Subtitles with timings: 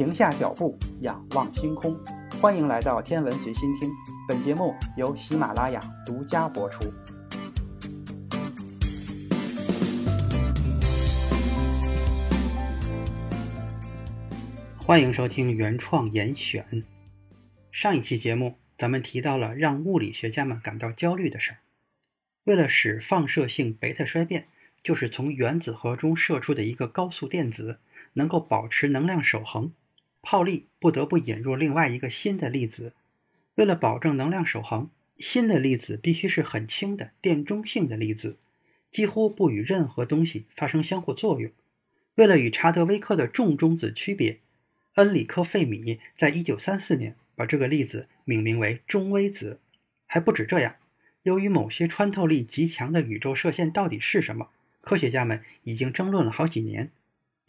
[0.00, 1.94] 停下脚步，仰望星空。
[2.40, 3.90] 欢迎来到天文随心听，
[4.26, 6.90] 本节目由喜马拉雅独家播出。
[14.78, 16.82] 欢迎收听原创严选。
[17.70, 21.58] 上一期节目，咱们提到了让物理学家们感到焦虑的事儿。
[22.44, 24.48] 为了使放射性贝塔衰变，
[24.82, 27.80] 就是从原子核中射出的一个高速电子，
[28.14, 29.74] 能够保持能量守恒，
[30.22, 32.94] 泡利不得不引入另外一个新的粒子。
[33.56, 38.38] 为了保证能量守恒，新的粒子必须是很轻的电中性的粒子，
[38.90, 41.50] 几乎不与任何东西发生相互作用。
[42.16, 44.40] 为了与查德威克的重中子区别，
[44.94, 49.60] 恩里克·费米在一九三四年把这个粒子命名为中微子。
[50.06, 50.76] 还不止这样。
[51.22, 54.48] 由于某些穿透力极强的宇宙射线到底是什么，
[54.80, 56.90] 科学家们已经争论了好几年。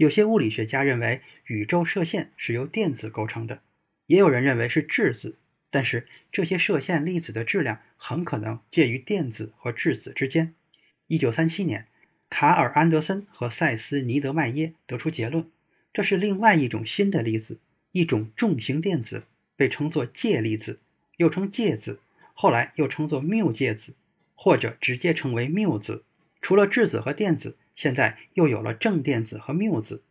[0.02, 3.62] 有些物理学家认为宇宙射线是由电子构成的，
[4.08, 5.38] 也有人认为是质子。
[5.70, 10.56] 但是这些射线粒子的质量很可能介于电子和质子之间。
[11.06, 11.88] 一九三七年，
[12.32, 15.48] 卡尔·安德森和塞斯·尼德迈耶得出结论：
[15.94, 17.60] 这是另外一种新的粒子，
[17.92, 20.80] 一种重型电子，被称作介粒子，
[21.18, 22.00] 又称介子。
[22.34, 23.94] 后来又称作缪介子，
[24.34, 26.06] 或者直接称为缪子。
[26.42, 30.04] 除了质子和电子，现在又有了正电子和缪子。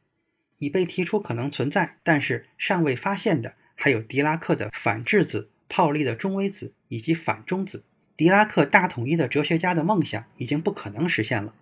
[0.58, 7.84] 已被提出可能存在，但是尚未发现的，还有狄拉克的反质子、泡利的中微子以及反中子。
[8.16, 11.54] 狄拉克大统一的哲学家的梦想已经不可能实现了。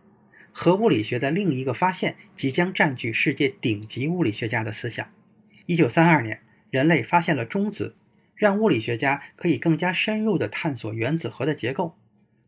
[0.51, 5.07] 核物理学的另一个发现即将占据世界顶级物理学家的思想。
[5.67, 7.97] 一九三二年，人类发现了中子。
[8.35, 11.99] 让物理学家可以更加深入地探索原子核的结构，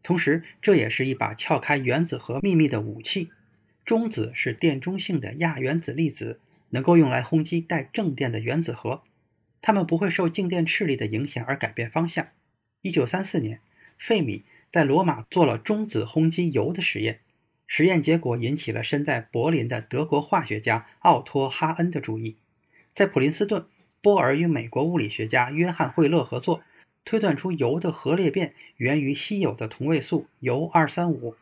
[0.05, 3.33] 同时这也是一把撬开原子核秘密的武器。
[3.91, 6.39] 中子是电中性的亚原子粒子，
[6.69, 9.03] 能够用来轰击带正电的原子核，
[9.61, 12.29] 它们不会受静电斥力的影响而改变方向。
[12.83, 13.59] 一九三四年，
[13.99, 17.19] 费米在罗马做了中子轰击铀的实验，
[17.67, 22.37] 实验结果引起了身在柏林的德国化学家奥托·哈恩的注意，
[22.95, 23.67] 在普林斯顿。
[24.01, 26.63] 波尔与美国物理学家约翰惠勒合作，
[27.05, 31.35] 推断出铀的核裂变源于稀有的同位素铀二三五。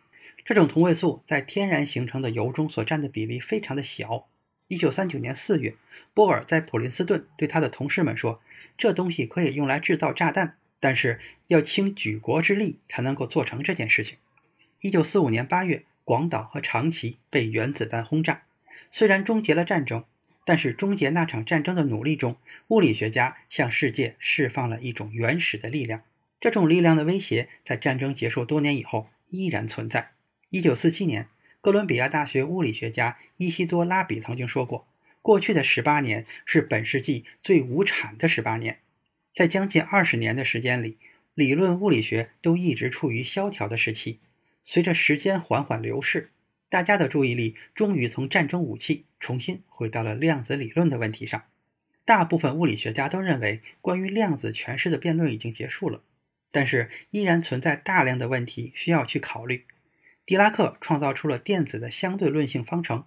[0.45, 4.29] 这种同位素在天然形成的铀中所占的比例非常的小。
[4.69, 5.75] 一九三九年四月，
[6.13, 8.41] 波尔在普林斯顿对他的同事们说
[8.77, 14.19] ：“这东西可以用来制造炸弹，但是要倾举国之力才能够做成这件事情。”
[14.83, 18.43] 一九四五年八月，广岛和长崎被原子弹轰炸，
[18.91, 20.05] 虽然终结了战争。
[20.45, 22.39] 但是，终结那场战争的努力中，
[22.69, 26.05] 物理学家向世界释放了一种原始的力量。
[26.41, 30.13] 这种力量的威胁在战争结束多年以后依然存在。
[30.51, 31.29] 1947年，
[31.61, 34.89] 哥伦比亚大学物理学家伊西多拉比曾经说过
[35.21, 38.79] ：“过去的十八年是本世纪最无产的十八年。”
[39.35, 40.97] 在将近二十年的时间里，
[41.35, 44.21] 理论物理学都一直处于萧条的时期。
[44.65, 46.31] 随着时间缓缓流逝。
[46.71, 51.45] 大家的注意力终于从战争武器重新回到了量子理论的问题上。
[52.05, 56.03] 大部分物理学家都认为，关于量子诠释的辩论已经结束了，
[56.51, 59.65] 但是依然存在大量的问题需要去考虑。
[60.29, 63.07] 狄拉克创造出了电子的相对论性方程，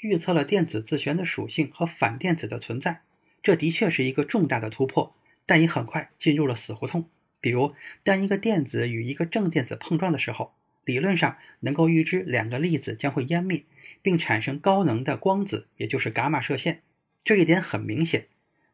[0.00, 3.02] 预测了电子自旋的属性和反电子的存在。
[3.40, 5.14] 这的确是一个重大的突破，
[5.46, 7.08] 但也很快进入了死胡同。
[7.40, 7.72] 比如，
[8.02, 10.54] 当一个电子与一个正电子碰撞的时候。
[10.84, 13.64] 理论上能够预知两个粒子将会湮灭，
[14.02, 16.82] 并产生高能的光子，也就是伽马射线。
[17.22, 18.26] 这一点很明显。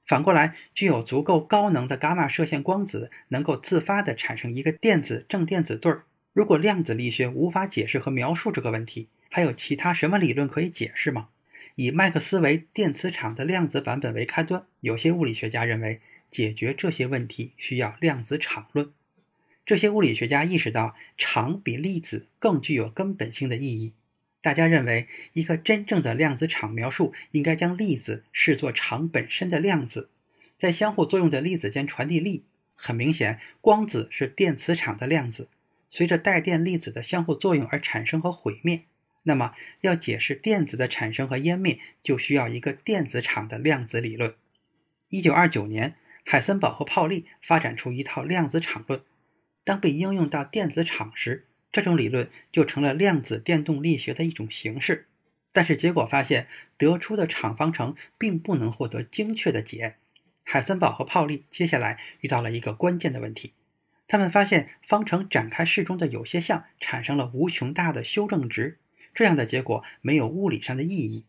[0.06, 6.04] 反过来，具有足够高能的伽马射线光子能够自发地产生一个电子正电子对儿。
[6.32, 11.28] 如果量子力学无法解释和描述这个问题，还有其他什么理论可以解释吗？
[11.74, 16.00] 以麦克斯韦电磁场的量子版本为开端，有些物理学家认为
[16.30, 18.92] 解决这些问题需要量子场论。
[19.64, 23.92] 这些物理学家意识到，场比粒子更具有根本性的意义。
[24.40, 30.10] 大家认为，一个真正的量子场描述应该将粒子视作场本身的量子，
[30.58, 32.44] 在相互作用的粒子间传递力。
[32.74, 35.48] 很明显，光子是电磁场的量子，
[35.94, 38.84] 随着带电粒子的相互作用而产生和毁灭。
[39.24, 39.52] 那么，
[39.82, 44.34] 要解释电子的产生和湮灭，就需要一个电子场的量子理论。
[45.10, 45.94] 一九二九年，
[46.24, 49.02] 海森堡和泡利发展出一套量子场论。
[49.64, 55.08] 当被应用到电子场时，这种理论就成了量子电动力学的一种形式。
[55.52, 56.46] 但是结果发现，
[56.78, 59.96] 得出的场方程并不能获得精确的解。
[60.42, 63.52] 海森堡和泡利接下来遇到了一个关键的问题：
[64.12, 68.76] 他们发现方程展开式中的有些项产生了无穷大的修正值，
[69.14, 71.24] 这样的结果没有物理上的意义。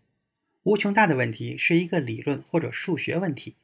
[0.63, 3.55] 无穷大的问题是一个理论或者数学问题。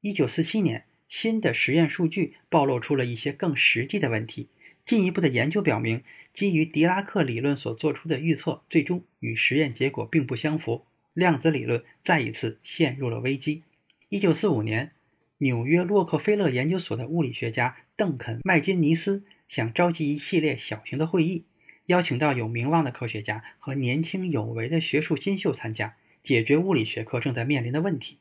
[0.00, 4.48] 一九四七年，新的实验数据暴露出了一些更实际的问题。
[4.86, 6.02] 进一步的研究表明，
[6.32, 10.86] 基于狄拉克理论所做出的预测，最终与实验结果并不相符。
[11.12, 13.64] 量子理论再一次陷入了危机。
[14.08, 14.92] 一九四五年，
[15.36, 21.44] 纽约洛克菲勒研究所的物理学家邓肯·麦金尼斯想召集一系列小型的会议，
[21.86, 28.18] 邀请到有名望的科学家和年轻有为的学术新秀参加，解决物理学科正在面临的问题。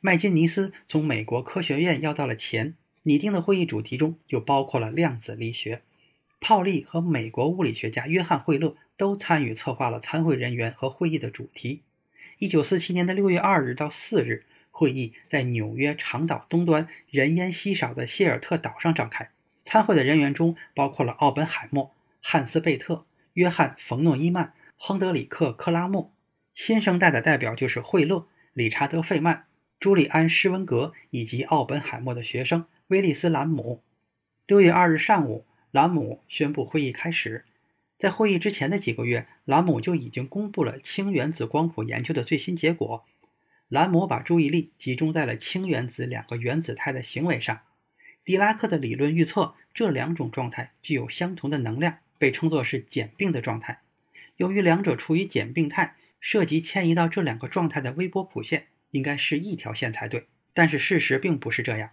[0.00, 5.82] 麦金尼斯从美国科学院要到了钱，拟定的会议主题中就包括了量子力学。
[6.40, 11.82] 泡利和美国物理学家约翰惠勒都参与策划了参会人员和会议的主题。
[12.38, 14.46] 一九四七年的六月二日到四日，
[14.80, 19.30] 会议在纽约长岛东端人烟稀少的谢尔特岛上召开。
[19.62, 21.92] 参会的人员中包括了奥本海默、
[22.22, 23.04] 汉斯·贝特、
[23.34, 26.10] 约翰·冯诺依曼、亨德里克·克拉默。
[26.54, 29.44] 新生代的代表就是惠勒、理查德·费曼、
[29.78, 33.82] 朱利安·施温格以及奥本海默的学生威利斯·兰姆。
[34.46, 35.44] 六月二日上午。
[35.72, 37.44] 兰姆宣布会议开始。
[37.96, 43.04] 在会议之前的几个月，兰姆就已经公布了氢原子光谱研究的最新结果。
[43.70, 47.62] 兰姆把注意力集中在了氢原子两个原子态的行为上。
[48.22, 53.80] 狄拉克的理论预测，这两种状态具有相同的能量，被称作是简并的状态。
[54.36, 60.26] 由于两者处于简并态，涉及迁移到这两个状态的微波谱线应该是一条线才对。
[60.52, 61.90] 但是事实并不是这样。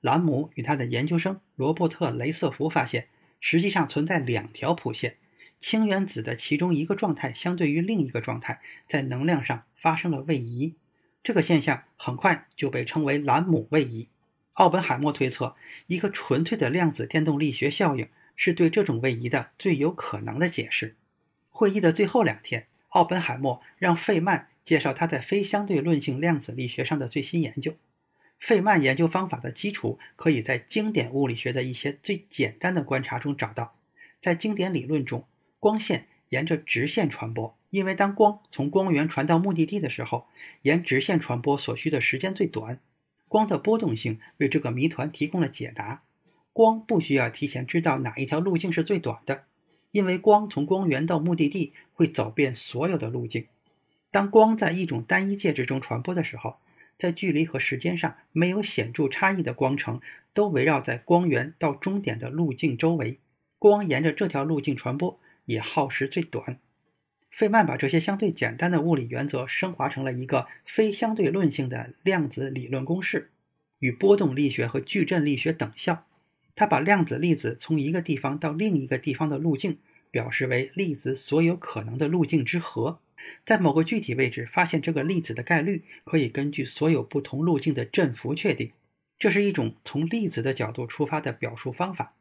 [0.00, 3.08] 兰姆与他的研究生罗伯特·雷瑟福发现。
[3.42, 5.16] 实际上存在两条谱线，
[5.58, 10.74] 氢原子的其中一个状态相对于另一个状态，在能量上发生了位移。
[11.22, 14.08] 这个现象很快就被称为兰姆位移。
[14.54, 15.54] 奥本海默推测，
[15.86, 20.96] 一个纯粹的量子电动力学效应是对这种位移的最有可能的解释。
[21.48, 27.76] 会议的最后两天，奥本海默让费曼介绍他在非相对论性量子力学上的最新研究。
[28.38, 33.76] 费曼研究方法的基础可以在经典物理学的一些最简单的观察中找到。
[34.18, 35.26] 在经典理论中，
[35.58, 40.26] 光线沿着直线传播，因为当光从光源传到目的地的时候，
[40.62, 42.80] 沿直线传播所需的时间最短。
[43.28, 46.00] 光的波动性为这个谜团提供了解答。
[46.52, 49.44] 光不需要提前知道哪一条路径是最短的，
[49.92, 53.46] 因为光从光源到目的地会走遍所有的路径。
[54.10, 56.56] 当光在一种单一介质中传播的时候，
[56.98, 60.00] 在距离和时间上没有显著差异的光程，
[60.34, 63.20] 都围绕在光源到终点的路径周围。
[63.58, 65.19] 光沿着这条路径传播，
[65.50, 66.58] 也耗时最短。
[67.30, 73.30] 费曼把这些相对简单的物理原则升华成了一个非相对论性的量子理论公式，
[73.78, 76.06] 与波动力学和矩阵力学等效。
[76.54, 79.78] 他把量子粒子从一个地方到另一个地方的路径，
[80.10, 83.00] 表示为粒子所有可能的路径之和。
[83.44, 88.72] 在某个具体位置发现这个粒子的概率，可以根据所有不同路径的振幅确定。
[89.18, 92.14] 这是一种从粒子的角度出发的表述方法。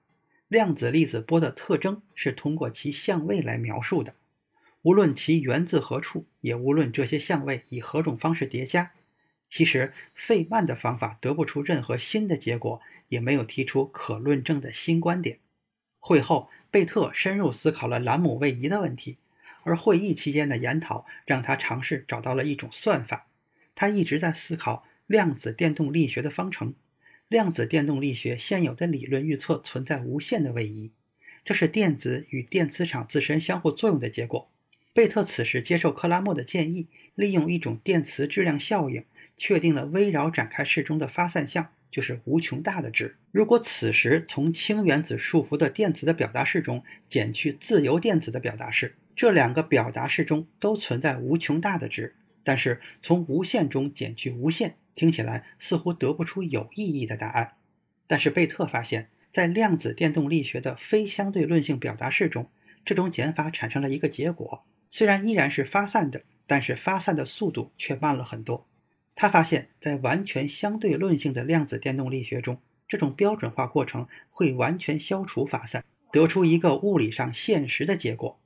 [0.50, 4.16] 量子粒子波的特征是通过其相位来描述的，
[4.81, 8.92] 无论其源自何处，也无论这些相位以何种方式叠加。
[9.48, 15.40] 其实，费曼的方法得不出任何新的结果，也没有提出可论证的新观点。
[16.00, 19.19] 会后，贝特深入思考了兰姆位移的问题。
[19.63, 23.28] 而会议期间的研讨让他尝试找到了一种算法。
[23.76, 26.73] 他一直在思考量子电动力学的方程。
[27.30, 30.94] 量子电动力学现有的理论预测存在无限的位移，
[31.45, 34.50] 这是电子与电磁场自身相互作用的结果。
[34.95, 39.06] 贝特此时接受克拉默的建议，利用一种电磁质量效应，
[39.38, 43.18] 确定了微扰展开式中的发散项就是无穷大的值。
[43.31, 57.53] 如果此时从氢原子束缚的电子的表达式中减去自由电子的表达式，这两个表达式中都存在无穷大的值，但是从无限中减去无限，听起来似乎得不出有意义的答案。
[58.06, 62.49] 但是贝特发现，在量子电动力学的非相对论性表达式中，
[62.83, 68.68] 这种减法产生了一个结果，虽然依然是发散的，但是发散的速度却慢了很多。
[69.15, 78.37] 他发现，在完全相对论性的量子电动力学中，这种标准化过程会完全消除发散，得出一个物理上现实的结果。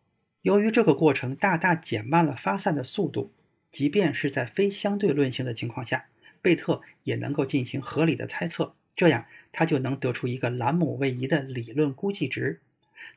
[0.43, 3.31] 由于这个过程大大减慢了发散的速度，
[3.71, 6.07] 即便是在非相对论性的情况下，
[6.43, 12.59] 贝特也能够进行合理的猜测，这样他就能得出一个兰姆位移的理论估计值。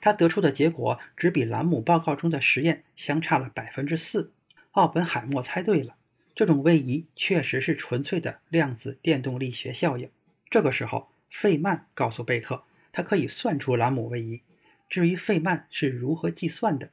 [0.01, 4.33] 他得出的结果只比兰姆报告中的实验相差了百分之四。
[4.73, 5.97] 奥本海默猜对了，
[6.35, 10.11] 这种位移确实是纯粹的量子电动力学效应。
[10.49, 14.43] 这个时候，费曼告诉贝特，他可以算出兰姆位移。
[14.89, 16.91] 至于费曼是如何计算的，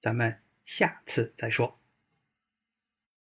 [0.00, 1.78] 咱们下次再说。